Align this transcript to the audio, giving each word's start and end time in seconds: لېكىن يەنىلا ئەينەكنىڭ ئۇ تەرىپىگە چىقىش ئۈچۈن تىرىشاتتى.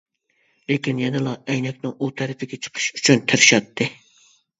لېكىن 0.69 1.01
يەنىلا 1.01 1.33
ئەينەكنىڭ 1.55 1.93
ئۇ 2.05 2.09
تەرىپىگە 2.21 2.59
چىقىش 2.63 2.87
ئۈچۈن 3.01 3.21
تىرىشاتتى. 3.33 3.89